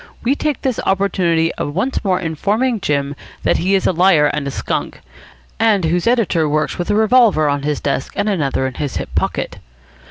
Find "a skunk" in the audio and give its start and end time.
4.47-4.99